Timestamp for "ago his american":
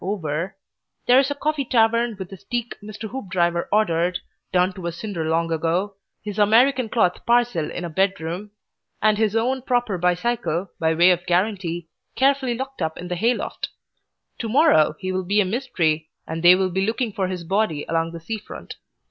5.51-6.89